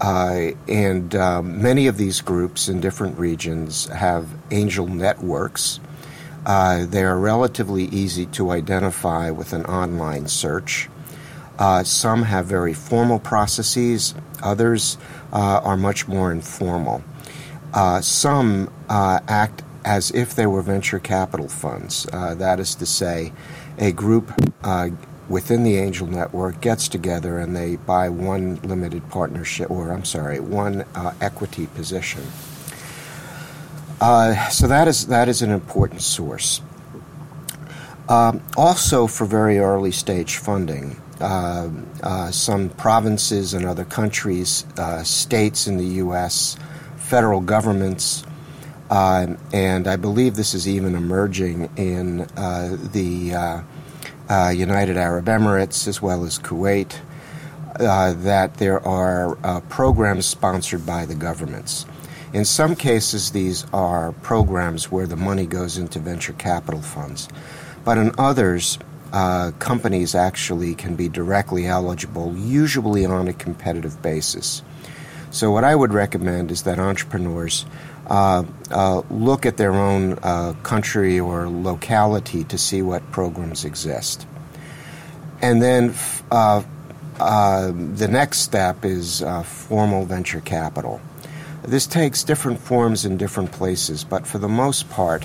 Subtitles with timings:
[0.00, 5.80] Uh, and um, many of these groups in different regions have angel networks.
[6.44, 10.88] Uh, they are relatively easy to identify with an online search.
[11.58, 14.98] Uh, some have very formal processes, others
[15.32, 17.02] uh, are much more informal.
[17.72, 22.06] Uh, some uh, act as if they were venture capital funds.
[22.12, 23.32] Uh, that is to say,
[23.78, 24.32] a group
[24.64, 24.88] uh,
[25.28, 30.40] within the angel network gets together and they buy one limited partnership, or I'm sorry,
[30.40, 32.22] one uh, equity position.
[34.00, 36.60] Uh, so that is that is an important source.
[38.08, 41.70] Um, also, for very early stage funding, uh,
[42.02, 44.66] uh, some provinces and other countries,
[45.02, 46.56] states in the U.S.,
[46.96, 48.24] federal governments,
[48.90, 53.62] uh, and I believe this is even emerging in uh, the uh,
[54.28, 56.98] uh, United Arab Emirates as well as Kuwait,
[57.80, 61.84] uh, that there are uh, programs sponsored by the governments.
[62.32, 67.28] In some cases, these are programs where the money goes into venture capital funds,
[67.84, 68.78] but in others,
[69.58, 74.62] companies actually can be directly eligible, usually on a competitive basis.
[75.30, 77.64] So, what I would recommend is that entrepreneurs
[78.06, 84.26] uh, uh, look at their own uh, country or locality to see what programs exist.
[85.42, 85.94] And then
[86.30, 86.62] uh,
[87.18, 91.00] uh, the next step is uh, formal venture capital.
[91.62, 95.24] This takes different forms in different places, but for the most part,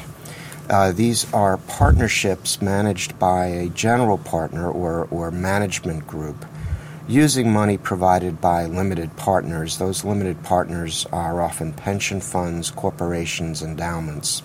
[0.93, 6.45] these are partnerships managed by a general partner or, or management group
[7.11, 9.77] using money provided by limited partners.
[9.77, 14.41] Those limited partners are often pension funds, corporations, endowments.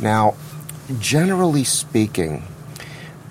[0.00, 0.36] Now,
[1.00, 2.44] generally speaking,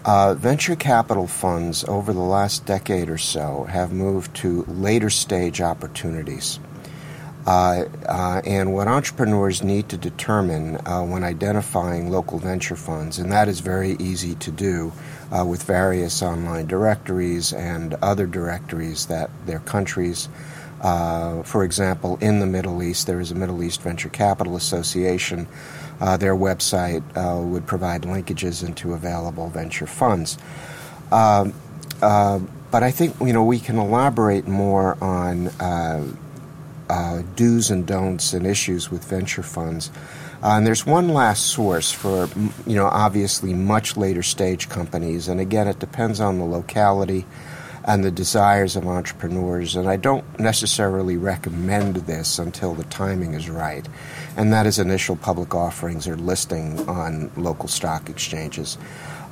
[0.03, 5.61] uh, venture capital funds over the last decade or so have moved to later stage
[5.61, 6.59] opportunities.
[7.45, 13.31] Uh, uh, and what entrepreneurs need to determine uh, when identifying local venture funds, and
[13.31, 14.93] that is very easy to do
[15.31, 20.29] uh, with various online directories and other directories that their countries.
[20.81, 25.47] Uh, for example, in the Middle East, there is a Middle East Venture Capital Association.
[25.99, 27.03] Their website
[27.51, 30.39] would provide linkages into available venture funds.
[31.11, 31.53] Um,
[31.99, 35.51] but I think you know we can elaborate more on
[36.91, 39.89] uh, do's and don'ts and issues with venture funds.
[40.43, 42.27] Uh, and there's one last source for,
[42.67, 45.29] you know, obviously much later stage companies.
[45.29, 47.25] And again, it depends on the locality
[47.85, 49.75] and the desires of entrepreneurs.
[49.75, 53.87] And I don't necessarily recommend this until the timing is right.
[54.35, 58.77] And that is initial public offerings or listing on local stock exchanges.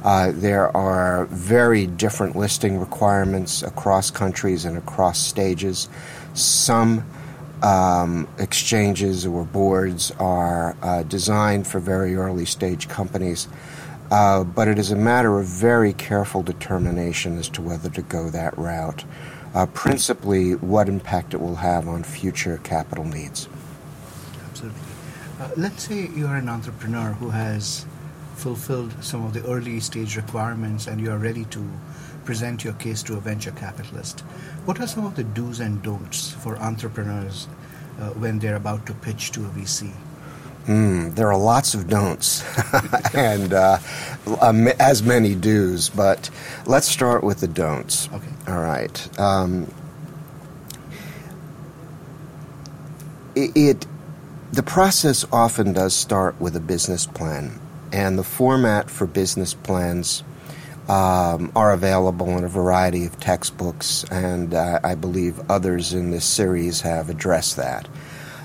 [0.04, 5.90] Uh, there are very different listing requirements across countries and across stages.
[6.34, 7.04] Some
[7.64, 13.48] um, exchanges or boards are uh, designed for very early stage companies.
[14.12, 18.30] Uh, but it is a matter of very careful determination as to whether to go
[18.30, 19.04] that route.
[19.54, 23.48] Uh, principally, what impact it will have on future capital needs.
[24.50, 24.82] Absolutely.
[25.40, 27.86] Uh, let's say you're an entrepreneur who has
[28.36, 31.70] fulfilled some of the early stage requirements and you are ready to
[32.30, 34.20] present your case to a venture capitalist.
[34.66, 37.48] What are some of the do's and don'ts for entrepreneurs
[38.00, 39.92] uh, when they're about to pitch to a VC?
[40.68, 42.44] Mm, there are lots of don'ts
[43.16, 43.80] and uh,
[44.42, 46.30] um, as many do's, but
[46.68, 48.08] let's start with the don'ts.
[48.14, 48.28] Okay.
[48.48, 49.20] All right.
[49.20, 49.74] Um,
[53.34, 53.86] it, it,
[54.52, 57.60] the process often does start with a business plan,
[57.92, 60.24] and the format for business plans
[60.90, 66.26] um, are available in a variety of textbooks, and uh, I believe others in this
[66.26, 67.88] series have addressed that.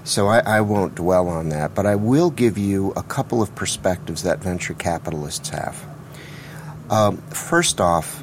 [0.04, 3.54] So I, I, won't dwell on that, but I will give you a couple of
[3.54, 5.82] perspectives that venture capitalists have.
[6.90, 8.22] Um, first off,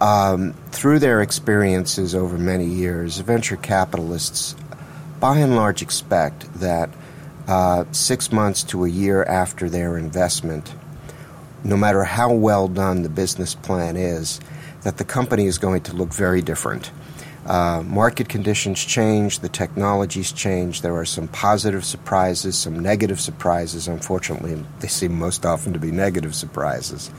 [0.00, 4.56] um, through their experiences over many years, venture capitalists
[5.20, 6.90] by and large expect that
[7.46, 10.74] uh, six months to a year after their investment,
[11.64, 14.40] no matter how well done the business plan is,
[14.82, 16.90] that the company is going to look very different
[17.46, 20.80] uh, market conditions change, the technologies change.
[20.80, 23.86] There are some positive surprises, some negative surprises.
[23.86, 27.10] Unfortunately, they seem most often to be negative surprises.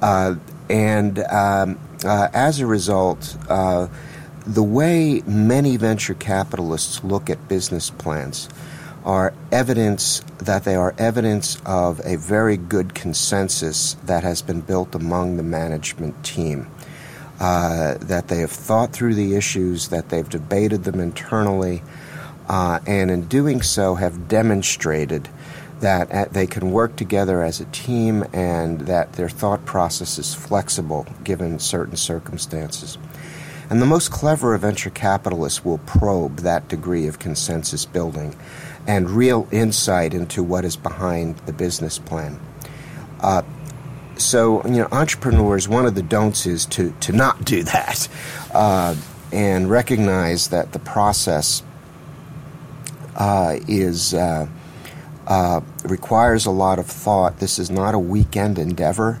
[0.00, 0.36] Uh,
[0.70, 3.88] and um, uh, as a result, uh,
[4.46, 8.48] the way many venture capitalists look at business plans
[9.04, 14.94] are evidence that they are evidence of a very good consensus that has been built
[14.94, 16.66] among the management team
[17.40, 21.82] uh, that they have thought through the issues, that they've debated them internally,
[22.48, 25.28] uh, and in doing so have demonstrated
[25.80, 30.34] that uh, they can work together as a team and that their thought process is
[30.34, 32.96] flexible given certain circumstances.
[33.68, 38.36] And the most clever of venture capitalists will probe that degree of consensus building
[38.86, 42.38] and real insight into what is behind the business plan.
[43.20, 43.42] Uh,
[44.16, 48.08] so, you know, entrepreneurs, one of the don'ts is to, to not do that
[48.52, 48.94] uh,
[49.32, 51.62] and recognize that the process
[53.16, 54.48] uh, is uh,
[55.28, 57.38] uh requires a lot of thought.
[57.38, 59.20] This is not a weekend endeavor.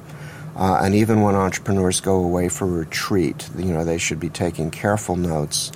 [0.56, 4.70] Uh, and even when entrepreneurs go away for retreat, you know, they should be taking
[4.70, 5.72] careful notes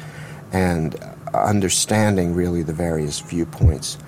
[0.52, 0.96] and
[1.46, 3.98] understanding really the various viewpoints.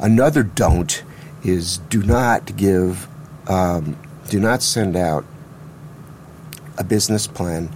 [0.00, 1.02] Another don't
[1.44, 3.08] is do not give
[3.48, 3.96] um,
[4.28, 5.24] do not send out
[6.76, 7.70] a business plan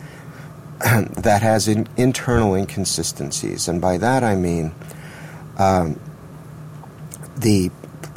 [0.81, 3.69] that has in, internal inconsistencies.
[3.69, 4.73] And by that I mean
[5.59, 5.99] um,
[7.37, 7.71] the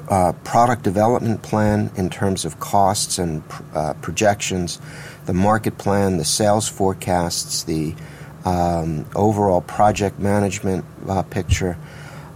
[0.10, 3.44] uh, product development plan in terms of costs and
[3.74, 4.80] uh, projections,
[5.26, 7.96] the market plan, the sales forecasts, the
[8.46, 11.78] um, overall project management uh, picture.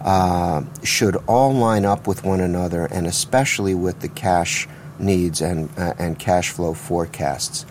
[0.01, 4.67] Uh, should all line up with one another, and especially with the cash
[4.97, 7.65] needs and, uh, and cash flow forecasts.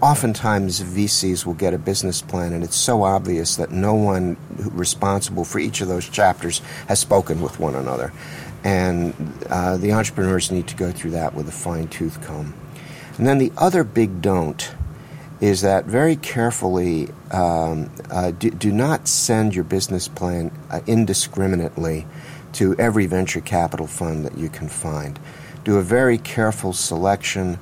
[0.00, 5.44] Oftentimes, VCs will get a business plan, and it's so obvious that no one responsible
[5.44, 8.12] for each of those chapters has spoken with one another.
[8.64, 9.14] And
[9.48, 12.54] uh, the entrepreneurs need to go through that with a fine tooth comb.
[13.18, 14.72] And then the other big don't
[15.40, 22.06] is that very carefully um, uh, do, do, not send your business plan uh, indiscriminately
[22.52, 25.18] to every venture capital fund that you can find.
[25.64, 27.58] Do a very careful selection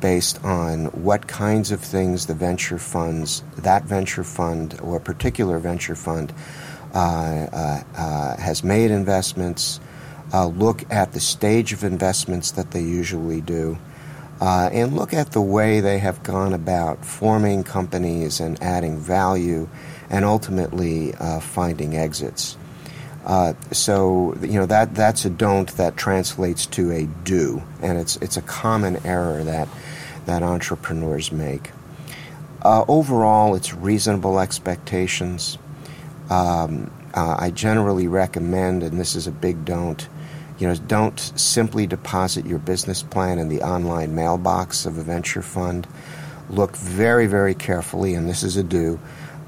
[0.00, 5.94] based on what kinds of things the venture funds, that venture fund or particular venture
[5.94, 6.34] fund,
[6.92, 9.80] uh, uh, uh, has made investments,
[10.34, 13.78] uh, look at the stage of investments that they usually do,
[14.42, 19.68] uh, and look at the way they have gone about forming companies and adding value
[20.10, 22.56] and ultimately uh, finding exits.
[23.24, 28.16] Uh, so you know that that's a don't that translates to a do, and it's
[28.16, 29.68] it's a common error that
[30.26, 31.70] that entrepreneurs make.
[32.62, 35.56] Uh, overall, it's reasonable expectations.
[36.30, 40.08] Um, uh, I generally recommend, and this is a big don't.
[40.58, 45.42] You know, don't simply deposit your business plan in the online mailbox of a venture
[45.42, 45.86] fund.
[46.50, 49.00] Look very, very carefully, and this is a do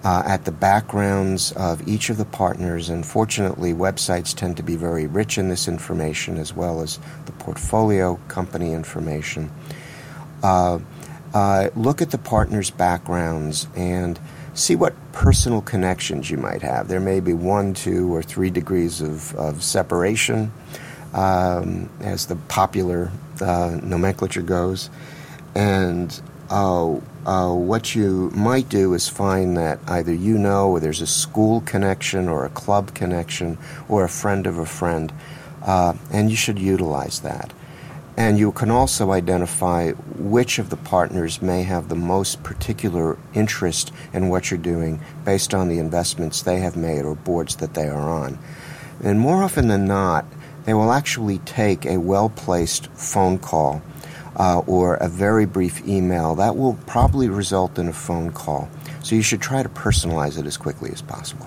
[0.05, 2.89] uh, at the backgrounds of each of the partners.
[2.89, 7.33] And fortunately, websites tend to be very rich in this information as well as the
[7.33, 9.51] portfolio company information.
[10.43, 10.79] Uh,
[11.33, 14.21] uh, look at the partners' backgrounds and
[14.53, 16.87] see what personal connections you might have.
[16.87, 20.53] There may be one, two, or three degrees of, of separation,
[21.15, 24.91] um, as the popular uh, nomenclature goes.
[25.55, 31.01] And uh, uh, what you might do is find that either you know, or there's
[31.01, 33.57] a school connection, or a club connection,
[33.89, 35.13] or a friend of a friend,
[35.63, 37.53] uh, and you should utilize that.
[38.17, 43.93] And you can also identify which of the partners may have the most particular interest
[44.13, 47.89] in what you're doing based on the investments they have made or boards that they
[47.89, 48.39] are on.
[49.03, 50.25] And more often than not,
[50.65, 53.83] they will actually take a well placed phone call
[54.37, 56.35] uh, or a very brief email.
[56.35, 58.69] That will probably result in a phone call.
[59.03, 61.47] So you should try to personalize it as quickly as possible.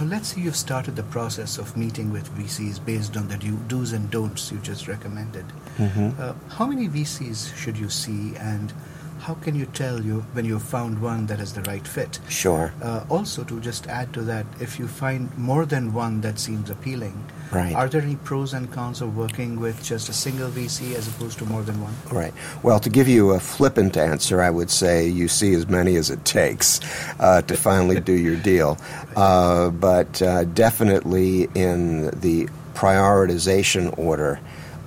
[0.00, 3.92] Uh, let's say you've started the process of meeting with VCs based on the do's
[3.92, 5.44] and don'ts you just recommended.
[5.76, 6.20] Mm-hmm.
[6.20, 8.72] Uh, how many VCs should you see, and
[9.20, 12.18] how can you tell you when you've found one that is the right fit?
[12.28, 12.72] Sure.
[12.82, 16.70] Uh, also, to just add to that, if you find more than one that seems
[16.70, 17.74] appealing, right.
[17.74, 21.38] are there any pros and cons of working with just a single VC as opposed
[21.38, 21.94] to more than one?
[22.10, 22.32] Right.
[22.62, 26.10] Well, to give you a flippant answer, I would say you see as many as
[26.10, 26.80] it takes
[27.20, 28.78] uh, to finally do your deal.
[29.16, 34.40] Uh, but uh, definitely in the prioritization order,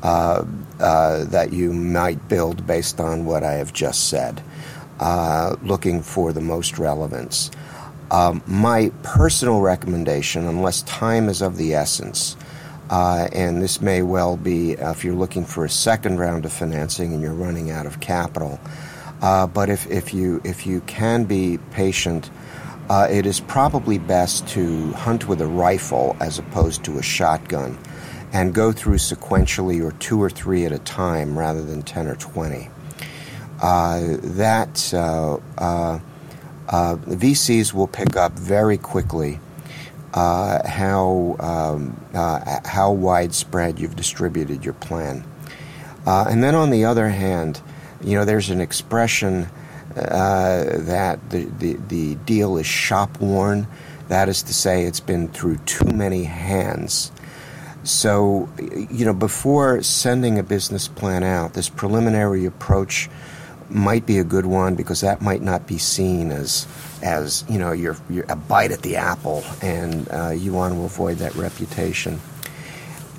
[0.04, 0.44] uh,
[0.80, 4.42] uh, that you might build based on what I have just said,
[5.00, 7.52] uh, looking for the most relevance.
[8.10, 12.36] Um, my personal recommendation, unless time is of the essence,
[12.90, 16.52] uh, and this may well be uh, if you're looking for a second round of
[16.52, 18.60] financing and you're running out of capital,
[19.22, 22.32] but if, if, you, if you can be patient,
[22.90, 27.78] it is probably best to hunt with a rifle as opposed to a shotgun
[28.34, 32.16] and go through sequentially or two or three at a time rather than 10 or
[32.16, 32.70] 20.
[33.62, 36.00] Uh, that uh, uh,
[36.70, 39.40] uh VCs will pick up very quickly
[40.14, 45.24] uh, how, um, uh, how widespread you've distributed your plan.
[46.06, 47.62] and then on the other hand,
[48.04, 49.48] you know, there's an expression
[49.94, 53.68] that the, the, the deal is shop worn.
[54.08, 57.12] That is to say, it's been through too many hands.
[57.84, 63.10] So, you know, before sending a business plan out, this preliminary approach
[63.70, 66.68] might be a good one because that might not be seen as
[67.02, 70.84] as you know you're, you're a bite at the apple, and uh, you want to
[70.84, 72.20] avoid that reputation.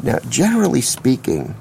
[0.03, 1.55] Now, generally speaking,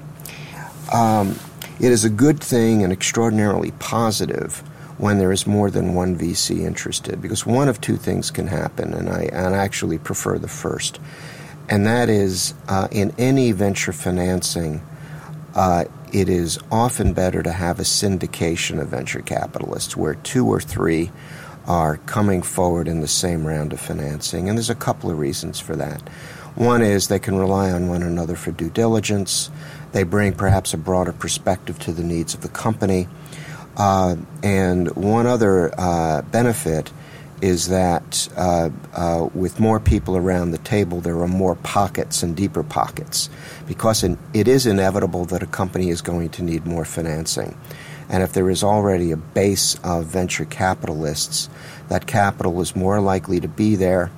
[0.92, 1.36] um,
[1.80, 4.58] it is a good thing and extraordinarily positive
[4.98, 8.94] when there is more than one VC interested because one of two things can happen,
[8.94, 11.00] and I, and I actually prefer the first
[11.68, 14.82] and that is uh, in any venture financing,
[15.54, 20.60] uh, it is often better to have a syndication of venture capitalists where two or
[20.60, 21.10] three
[21.66, 24.48] are coming forward in the same round of financing.
[24.48, 26.06] And there's a couple of reasons for that.
[26.54, 29.50] One is they can rely on one another for due diligence,
[29.92, 33.08] they bring perhaps a broader perspective to the needs of the company.
[33.76, 36.92] Uh, and one other uh, benefit
[37.42, 42.36] is that uh, uh, with more people around the table, there are more pockets and
[42.36, 43.28] deeper pockets
[43.66, 47.58] because it is inevitable that a company is going to need more financing.
[48.08, 51.50] And if there is already a base of venture capitalists,
[51.88, 54.12] that capital is more likely to be there.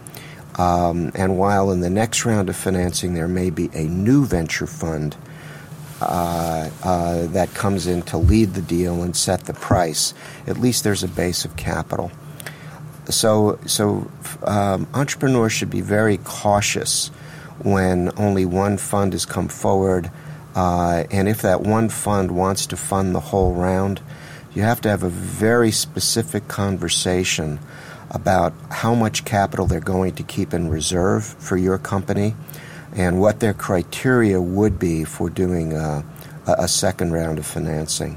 [0.58, 4.66] Um, and while in the next round of financing there may be a new venture
[4.66, 5.16] fund
[6.02, 10.12] uh, uh, that comes in to lead the deal and set the price,
[10.46, 12.12] at least there's a base of capital
[13.08, 14.10] so so
[14.44, 17.08] um, entrepreneurs should be very cautious
[17.58, 20.10] when only one fund has come forward,
[20.54, 24.00] uh, and if that one fund wants to fund the whole round,
[24.54, 27.58] you have to have a very specific conversation
[28.10, 32.34] about how much capital they're going to keep in reserve for your company
[32.94, 36.04] and what their criteria would be for doing a,
[36.46, 38.16] a second round of financing.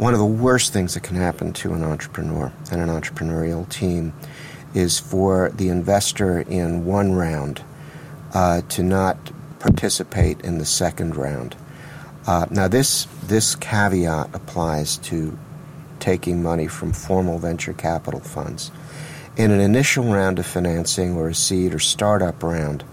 [0.00, 4.14] One of the worst things that can happen to an entrepreneur and an entrepreneurial team
[4.72, 7.62] is for the investor in one round
[8.32, 9.18] uh, to not
[9.58, 11.54] participate in the second round.
[12.26, 15.38] Uh, now, this, this caveat applies to
[15.98, 18.70] taking money from formal venture capital funds.
[19.36, 22.84] In an initial round of financing or a seed or startup round,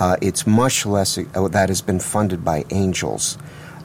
[0.00, 3.38] uh, it's much less, uh, that has been funded by angels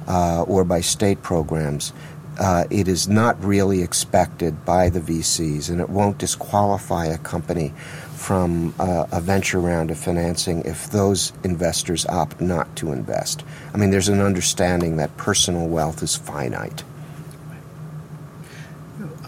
[0.07, 1.93] uh, or by state programs
[2.39, 7.73] uh, it is not really expected by the VCs, and it won't disqualify a company
[8.15, 13.43] from uh, a venture round of financing if those investors opt not to invest.
[13.73, 16.83] I mean, there's an understanding that personal wealth is finite.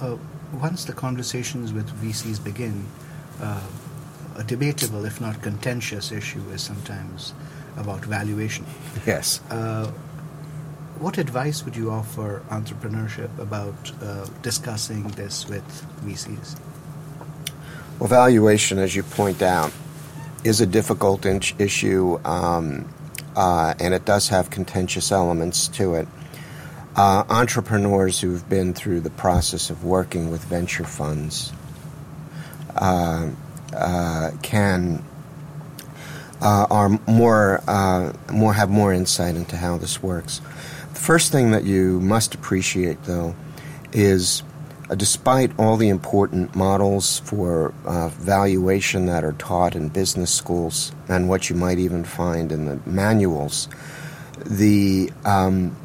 [0.02, 0.18] Uh,
[0.54, 2.86] once the conversations with VCs begin,
[3.42, 3.62] uh,
[4.38, 7.34] a debatable, if not contentious, issue is sometimes
[7.78, 8.66] about valuation.
[9.06, 9.42] Yes.
[9.50, 9.92] Uh,
[11.00, 15.64] what advice would you offer entrepreneurship about uh, discussing this with
[16.04, 16.60] VCs?
[18.00, 19.72] Well, valuation, as you point out,
[20.44, 22.88] is a difficult in- issue, um,
[23.36, 26.08] uh, and it does have contentious elements to it.
[26.96, 31.54] Uh, entrepreneurs who've been through the process of working with venture funds
[32.76, 33.30] uh,
[33.74, 35.04] uh can
[36.42, 40.42] uh, are more uh, more have more insight into how this works.
[40.98, 43.36] The first thing that you must appreciate, though,
[43.94, 44.42] is
[44.90, 50.92] uh, despite all the important models for uh, valuation that are taught in business schools
[51.08, 53.70] and what you might even find in the manuals,
[54.44, 55.78] the um,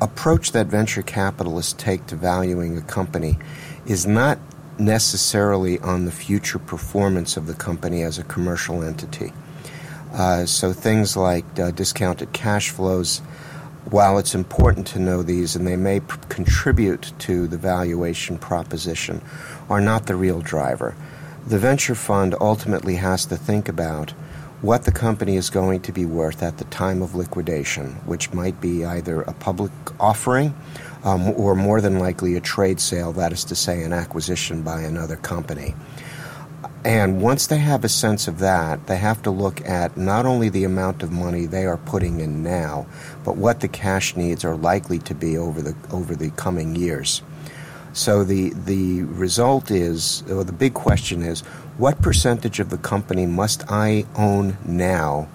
[0.00, 3.38] approach that venture capitalists take to valuing a company
[3.86, 4.36] is not
[4.80, 9.32] necessarily on the future performance of the company as a commercial entity.
[10.12, 13.22] Uh, so things like uh, discounted cash flows
[13.86, 19.20] while it's important to know these and they may contribute to the valuation proposition,
[19.68, 20.94] are not the real driver.
[21.46, 24.10] The venture fund ultimately has to think about
[24.60, 28.60] what the company is going to be worth at the time of liquidation, which might
[28.60, 30.54] be either a public offering
[31.02, 34.82] um, or more than likely a trade sale, that is to say, an acquisition by
[34.82, 35.74] another company.
[36.84, 40.48] And once they have a sense of that, they have to look at not only
[40.48, 42.86] the amount of money they are putting in now,
[43.22, 47.20] but what the cash needs are likely to be over the over the coming years.
[47.92, 51.42] So the the result is, or the big question is,
[51.76, 55.28] what percentage of the company must I own now,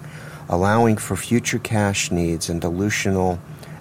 [0.48, 3.38] allowing for future cash needs and dilutional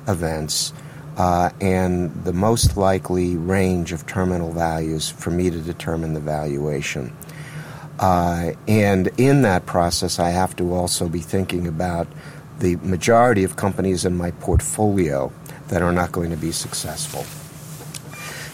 [0.08, 0.72] events,
[1.18, 7.12] uh, and the most likely range of terminal values for me to determine the valuation.
[8.00, 12.08] Uh, and in that process, I have to also be thinking about
[12.60, 15.32] the majority of companies in my portfolio
[15.70, 17.24] that are not going to be successful.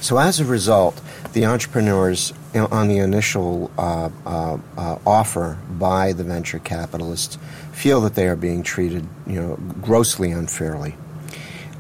[0.02, 1.00] So, as a result,
[1.34, 7.38] the entrepreneurs on the initial uh, uh, uh, offer by the venture capitalists
[7.72, 10.96] feel that they are being treated, you know, grossly unfairly,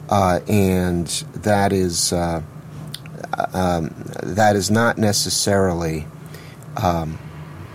[0.09, 2.41] uh, and that is uh,
[3.53, 3.93] um,
[4.23, 6.05] that is not necessarily.
[6.77, 7.17] Um,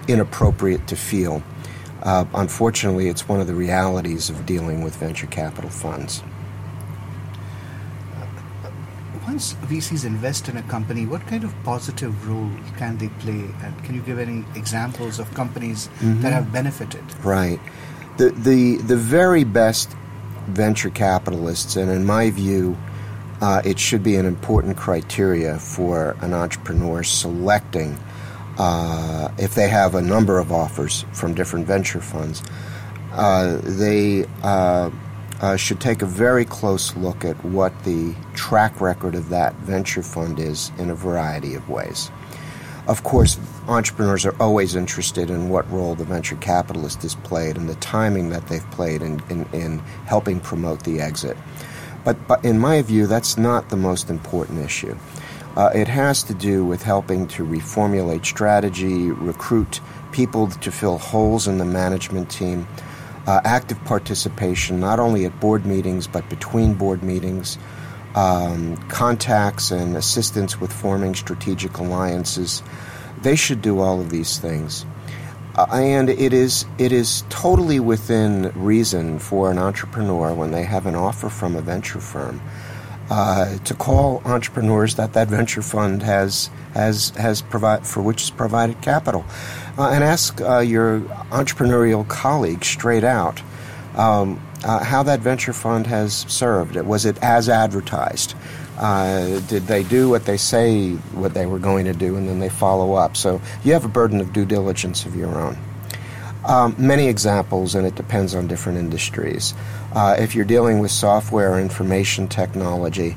[0.08, 1.42] inappropriate to feel.
[2.02, 6.22] Uh, unfortunately, it's one of the realities of dealing with venture capital funds.
[9.24, 13.50] Once VCs invest in a company, what kind of positive role can they play?
[13.62, 16.22] And can you give any examples of companies mm-hmm.
[16.22, 17.02] that have benefited?
[17.24, 17.58] Right.
[18.18, 19.90] The, the, the very best
[20.46, 22.78] venture capitalists, and in my view,
[23.40, 27.98] uh, it should be an important criteria for an entrepreneur selecting
[28.58, 32.42] uh, if they have a number of offers from different venture funds,
[33.12, 34.90] uh, they uh,
[35.40, 40.02] uh, should take a very close look at what the track record of that venture
[40.02, 42.10] fund is in a variety of ways.
[42.88, 47.68] Of course, entrepreneurs are always interested in what role the venture capitalist has played and
[47.68, 51.36] the timing that they've played in, in, in helping promote the exit.
[52.04, 54.96] But, but in my view, that's not the most important issue.
[55.56, 59.80] Uh, it has to do with helping to reformulate strategy, recruit
[60.12, 62.68] people to fill holes in the management team,
[63.26, 67.56] uh, active participation not only at board meetings but between board meetings,
[68.14, 72.62] um, contacts and assistance with forming strategic alliances.
[73.22, 74.84] They should do all of these things.
[75.54, 80.84] Uh, and it is it is totally within reason for an entrepreneur when they have
[80.84, 82.42] an offer from a venture firm
[83.10, 88.30] uh, to call entrepreneurs that that venture fund has has has provide for which is
[88.30, 89.24] provided capital,
[89.78, 93.42] uh, and ask uh, your entrepreneurial colleagues straight out
[93.94, 96.76] um, uh, how that venture fund has served.
[96.76, 98.34] Was it as advertised?
[98.78, 102.40] Uh, did they do what they say what they were going to do, and then
[102.40, 103.16] they follow up?
[103.16, 105.56] So you have a burden of due diligence of your own.
[106.46, 109.52] Um, many examples, and it depends on different industries.
[109.92, 113.16] Uh, if you're dealing with software or information technology,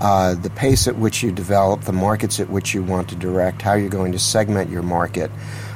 [0.00, 3.60] uh, the pace at which you develop, the markets at which you want to direct,
[3.60, 5.30] how you're going to segment your market.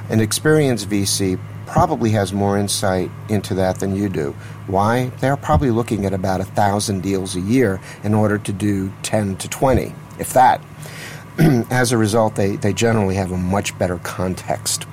[0.09, 4.33] An experienced VC probably has more insight into that than you do.
[4.67, 5.11] Why?
[5.21, 9.37] They're probably looking at about a thousand deals a year in order to do 10
[9.37, 10.65] to 20, if that.
[11.39, 14.87] As a result, they, they generally have a much better context.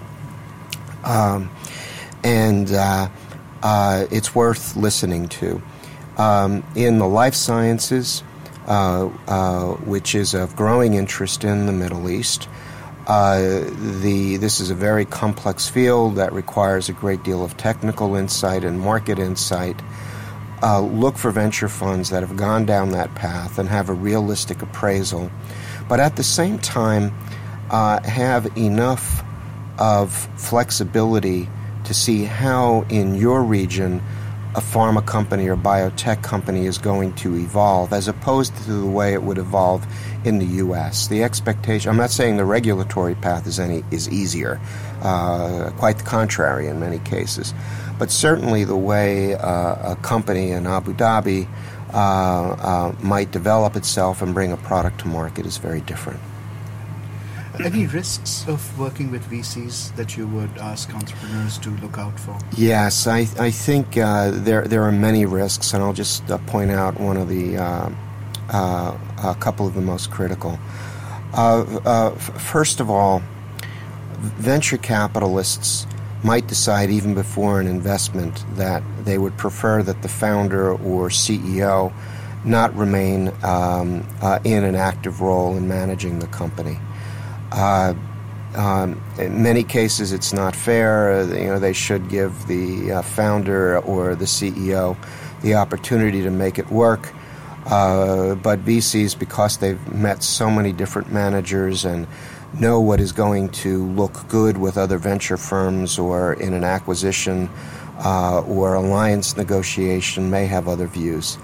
[1.05, 1.49] Um,
[2.23, 3.09] and uh,
[3.62, 5.62] uh, it's worth listening to.
[6.17, 8.23] Um, in the life sciences,
[8.67, 12.47] uh, uh, which is of growing interest in the Middle East.
[13.07, 13.65] Uh,
[14.01, 18.63] the, this is a very complex field that requires a great deal of technical insight
[18.63, 19.75] and market insight.
[20.62, 24.62] Uh, look for venture funds that have gone down that path and have a realistic
[24.62, 25.29] appraisal,
[25.89, 27.13] but at the same time,
[27.69, 29.25] uh, have enough
[29.77, 31.49] of flexibility
[31.85, 34.01] to see how in your region
[34.55, 39.13] a pharma company or biotech company is going to evolve as opposed to the way
[39.13, 39.85] it would evolve
[40.25, 41.07] in the U.S.
[41.07, 44.61] The expectation, I'm not saying the regulatory path is any is easier,
[45.01, 47.53] uh, quite the contrary in many cases,
[47.97, 51.47] but certainly the way uh, a company in Abu Dhabi
[51.93, 56.19] uh, uh might develop itself and bring a product to market is very different.
[57.59, 62.35] Any risks of working with VCs that you would ask entrepreneurs to look out for?
[62.57, 66.71] Yes, I, I think uh, there, there are many risks, and I'll just uh, point
[66.71, 67.89] out one of the, uh,
[68.49, 70.57] uh a couple of the most critical.
[71.33, 73.21] Uh, uh, f- first of all,
[74.17, 75.85] venture capitalists
[76.23, 81.93] might decide even before an investment that they would prefer that the founder or CEO
[82.45, 84.07] not remain um,
[84.43, 86.79] in an active role in managing the company.
[87.53, 87.93] Uh,
[88.55, 91.11] um, in many cases, it's not fair.
[91.11, 94.97] Uh, you know, they should give the uh, founder or the CEO
[95.41, 97.13] the opportunity to make it work.
[97.65, 102.07] Uh, but VCs, because they've met so many different managers and
[102.59, 107.49] know what is going to look good with other venture firms or in an acquisition
[107.99, 111.37] uh, or alliance negotiation, may have other views.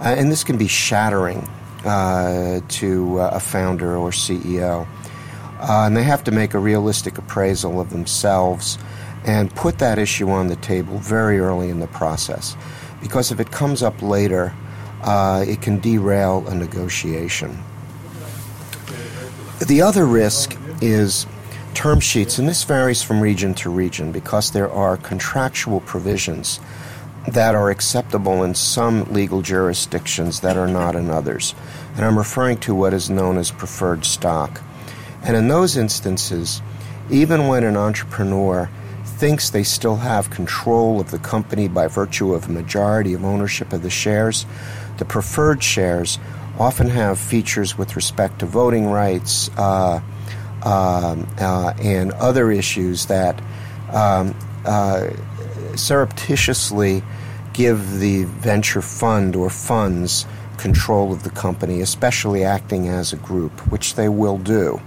[0.00, 1.48] And this can be shattering
[1.84, 4.86] to a founder or CEO.
[5.62, 8.78] Uh, and they have to make a realistic appraisal of themselves
[9.24, 12.56] and put that issue on the table very early in the process.
[13.00, 14.52] Because if it comes up later,
[15.02, 17.62] uh, it can derail a negotiation.
[19.66, 21.26] The other risk is
[21.74, 26.58] term sheets, and this varies from region to region because there are contractual provisions
[27.28, 31.54] that are acceptable in some legal jurisdictions that are not in others.
[31.94, 34.60] And I'm referring to what is known as preferred stock.
[35.24, 36.60] And in those instances,
[37.10, 38.68] even when an entrepreneur
[39.04, 43.72] thinks they still have control of the company by virtue of a majority of ownership
[43.72, 44.46] of the shares,
[44.98, 46.18] the preferred shares
[46.58, 50.00] often have features with respect to voting rights uh,
[50.64, 53.40] uh, uh, and other issues that
[53.92, 55.10] um, uh,
[55.76, 57.02] surreptitiously
[57.52, 60.26] give the venture fund or funds
[60.58, 64.80] control of the company, especially acting as a group, which they will do.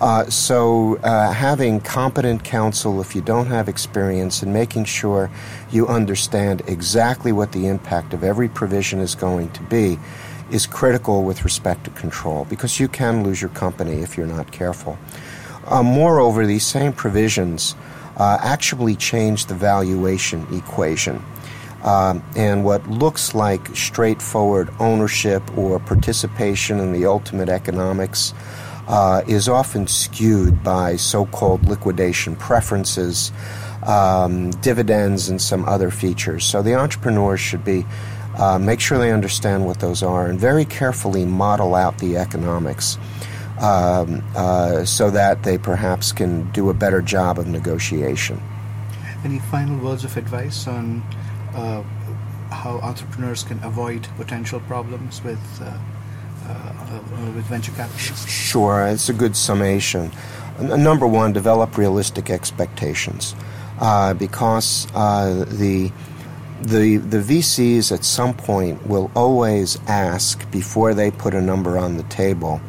[0.00, 5.30] Uh, so, uh, having competent counsel if you don't have experience and making sure
[5.70, 9.96] you understand exactly what the impact of every provision is going to be
[10.50, 14.50] is critical with respect to control because you can lose your company if you're not
[14.50, 14.98] careful.
[15.66, 17.76] Uh, moreover, these same provisions
[18.16, 21.22] uh, actually change the valuation equation.
[21.82, 28.32] Um, and what looks like straightforward ownership or participation in the ultimate economics
[28.86, 33.32] uh, is often skewed by so called liquidation preferences,
[33.84, 36.44] um, dividends, and some other features.
[36.44, 37.84] So the entrepreneurs should be.
[38.34, 42.96] Uh, make sure they understand what those are and very carefully model out the economics
[43.60, 48.40] um, uh, so that they perhaps can do a better job of negotiation.
[49.22, 51.02] Any final words of advice on
[51.54, 51.82] uh,
[52.50, 55.78] how entrepreneurs can avoid potential problems with uh,
[56.48, 57.00] uh,
[57.34, 57.98] with venture capital?
[57.98, 60.10] Sure, it's a good summation.
[60.60, 63.34] Number one, develop realistic expectations,
[63.80, 65.90] uh, because uh, the
[66.60, 71.96] the the VCs at some point will always ask before they put a number on
[71.96, 72.60] the table.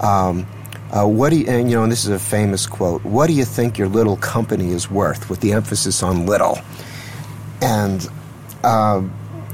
[0.00, 0.46] Um,
[0.92, 3.04] uh, what do you, and you know, and this is a famous quote.
[3.04, 5.30] What do you think your little company is worth?
[5.30, 6.58] With the emphasis on little,
[7.62, 8.08] and
[8.64, 9.02] uh,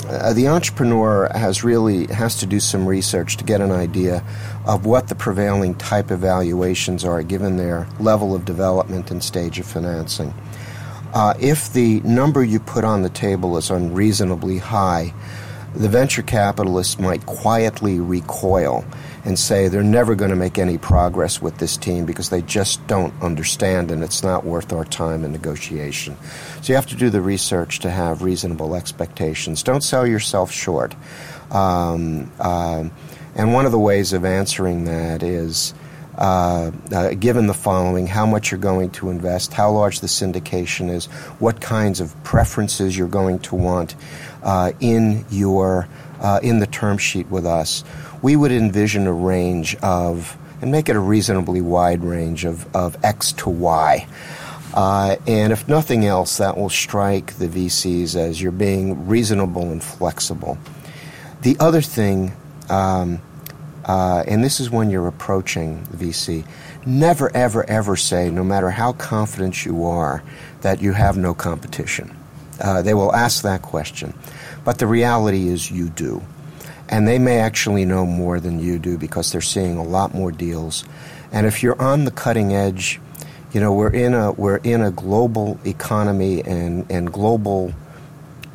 [0.08, 4.22] uh, the entrepreneur has really has to do some research to get an idea
[4.66, 9.58] of what the prevailing type of valuations are given their level of development and stage
[9.58, 10.32] of financing.
[11.12, 15.12] Uh, if the number you put on the table is unreasonably high,
[15.74, 18.84] the venture capitalists might quietly recoil
[19.26, 22.86] and say they're never going to make any progress with this team because they just
[22.86, 26.16] don't understand and it's not worth our time in negotiation.
[26.62, 29.64] So you have to do the research to have reasonable expectations.
[29.64, 30.94] Don't sell yourself short.
[31.50, 32.84] Um, uh,
[33.34, 35.74] and one of the ways of answering that is
[36.16, 40.88] uh, uh, given the following how much you're going to invest, how large the syndication
[40.88, 41.06] is,
[41.40, 43.96] what kinds of preferences you're going to want
[44.42, 45.88] uh, in your
[46.20, 47.84] uh, in the term sheet with us,
[48.22, 53.02] we would envision a range of and make it a reasonably wide range of, of
[53.04, 54.06] X to Y.
[54.72, 59.82] Uh, and if nothing else, that will strike the VCs as you're being reasonable and
[59.82, 60.58] flexible.
[61.42, 62.32] The other thing
[62.68, 63.20] um,
[63.86, 66.44] uh, and this is when you're approaching the VC.
[66.84, 70.22] Never, ever, ever say, no matter how confident you are,
[70.62, 72.16] that you have no competition.
[72.60, 74.12] Uh, they will ask that question.
[74.64, 76.22] But the reality is you do.
[76.88, 80.30] And they may actually know more than you do because they're seeing a lot more
[80.30, 80.84] deals.
[81.32, 83.00] And if you're on the cutting edge,
[83.52, 87.72] you know, we're in a, we're in a global economy and, and global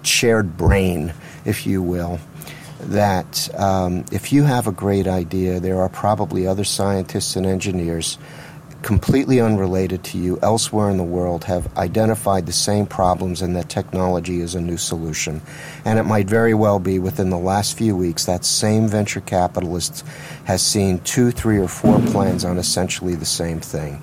[0.03, 1.13] shared brain,
[1.45, 2.19] if you will
[2.85, 8.17] that um, if you have a great idea, there are probably other scientists and engineers
[8.83, 13.69] completely unrelated to you elsewhere in the world have identified the same problems and that
[13.69, 15.41] technology is a new solution.
[15.85, 20.05] And it might very well be within the last few weeks that same venture capitalist
[20.45, 24.01] has seen two, three, or four plans on essentially the same thing.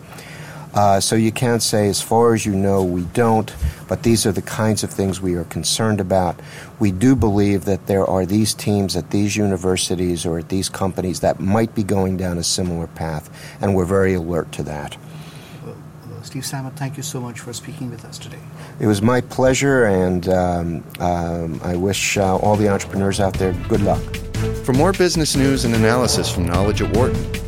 [0.79, 3.53] Uh, so you can't say, as far as you know, we don't,
[3.88, 6.38] but these are the kinds of things we are concerned about.
[6.79, 11.19] We do believe that there are these teams at these universities or at these companies
[11.19, 13.29] that might be going down a similar path,
[13.61, 14.97] and we're very alert to that.
[16.23, 18.38] Steve Sammut, thank you so much for speaking with us today.
[18.79, 23.53] It was my pleasure, and um, um, I wish uh, all the entrepreneurs out there
[23.67, 24.03] good luck.
[24.64, 27.48] For more business news and analysis from Knowledge at Wharton,